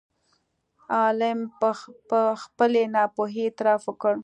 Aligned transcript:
عالم 0.95 1.39
په 2.09 2.21
خپلې 2.43 2.83
ناپوهۍ 2.95 3.41
اعتراف 3.45 3.81
وکړ. 3.87 4.15